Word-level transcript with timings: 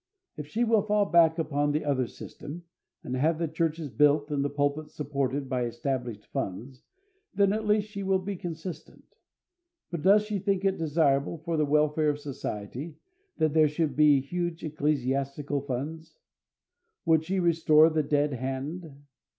If 0.35 0.47
she 0.47 0.63
will 0.63 0.81
fall 0.81 1.05
back 1.05 1.37
upon 1.37 1.71
the 1.73 1.85
other 1.85 2.07
system, 2.07 2.63
and 3.03 3.15
have 3.15 3.37
the 3.37 3.47
churches 3.47 3.87
built 3.91 4.31
and 4.31 4.43
the 4.43 4.49
pulpits 4.49 4.95
supported 4.95 5.47
by 5.47 5.65
established 5.65 6.25
funds, 6.25 6.81
then, 7.35 7.53
at 7.53 7.67
least, 7.67 7.89
she 7.91 8.01
will 8.01 8.17
be 8.17 8.35
consistent. 8.35 9.15
But 9.91 10.01
does 10.01 10.23
she 10.23 10.39
think 10.39 10.65
it 10.65 10.79
desirable 10.79 11.37
for 11.37 11.55
the 11.55 11.65
welfare 11.67 12.09
of 12.09 12.17
society 12.19 12.95
that 13.37 13.53
there 13.53 13.67
should 13.67 13.95
be 13.95 14.19
huge 14.21 14.63
ecclesiastical 14.63 15.61
funds? 15.61 16.17
Would 17.05 17.23
she 17.23 17.39
restore 17.39 17.91
the 17.91 18.01
dead 18.01 18.33
hand? 18.33 19.03